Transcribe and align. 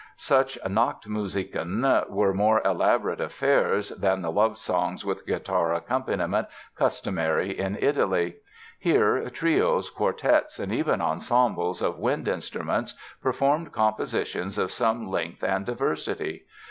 Such 0.17 0.57
"Nachtmusiken" 0.65 2.09
were 2.09 2.33
more 2.33 2.59
elaborate 2.65 3.21
affairs 3.21 3.89
than 3.89 4.23
the 4.23 4.31
love 4.31 4.57
songs 4.57 5.05
with 5.05 5.27
guitar 5.27 5.75
accompaniment 5.75 6.47
customary 6.75 7.51
in 7.55 7.77
Italy. 7.79 8.37
Here 8.79 9.29
trios, 9.29 9.91
quartets 9.91 10.57
and 10.57 10.73
even 10.73 11.01
ensembles 11.01 11.83
of 11.83 11.99
wind 11.99 12.27
instruments 12.27 12.95
performed 13.21 13.71
compositions 13.73 14.57
of 14.57 14.71
some 14.71 15.05
length 15.07 15.43
and 15.43 15.67
diversity. 15.67 16.45